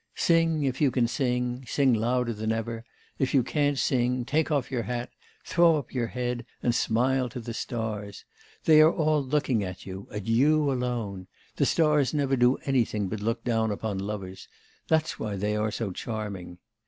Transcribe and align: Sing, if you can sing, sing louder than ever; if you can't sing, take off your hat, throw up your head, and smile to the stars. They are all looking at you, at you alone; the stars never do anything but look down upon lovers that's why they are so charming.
Sing, 0.15 0.63
if 0.63 0.81
you 0.81 0.89
can 0.89 1.07
sing, 1.07 1.63
sing 1.67 1.93
louder 1.93 2.33
than 2.33 2.51
ever; 2.51 2.83
if 3.19 3.35
you 3.35 3.43
can't 3.43 3.77
sing, 3.77 4.25
take 4.25 4.49
off 4.49 4.71
your 4.71 4.81
hat, 4.81 5.11
throw 5.45 5.75
up 5.77 5.93
your 5.93 6.07
head, 6.07 6.43
and 6.63 6.73
smile 6.73 7.29
to 7.29 7.39
the 7.39 7.53
stars. 7.53 8.25
They 8.63 8.81
are 8.81 8.91
all 8.91 9.23
looking 9.23 9.63
at 9.63 9.85
you, 9.85 10.07
at 10.11 10.25
you 10.25 10.71
alone; 10.71 11.27
the 11.57 11.67
stars 11.67 12.15
never 12.15 12.35
do 12.35 12.57
anything 12.65 13.09
but 13.09 13.19
look 13.21 13.43
down 13.43 13.69
upon 13.69 13.99
lovers 13.99 14.47
that's 14.87 15.19
why 15.19 15.35
they 15.35 15.55
are 15.55 15.69
so 15.69 15.91
charming. 15.91 16.57